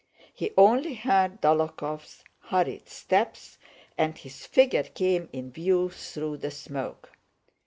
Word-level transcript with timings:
He 0.33 0.49
only 0.57 0.95
heard 0.95 1.41
Dólokhov's 1.43 2.23
hurried 2.45 2.89
steps, 2.89 3.59
and 3.99 4.17
his 4.17 4.47
figure 4.47 4.81
came 4.85 5.29
in 5.31 5.51
view 5.51 5.89
through 5.91 6.37
the 6.37 6.49
smoke. 6.49 7.11